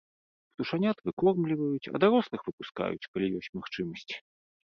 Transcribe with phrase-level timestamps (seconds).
[0.53, 4.09] Птушанят выкармліваюць, а дарослых выпускаюць, калі ёсць магчымасць.